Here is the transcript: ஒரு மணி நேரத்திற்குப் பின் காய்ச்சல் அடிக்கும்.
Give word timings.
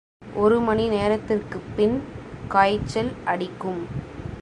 ஒரு 0.35 0.59
மணி 0.59 0.87
நேரத்திற்குப் 0.87 1.75
பின் 1.75 2.03
காய்ச்சல் 2.47 3.11
அடிக்கும். 3.25 3.81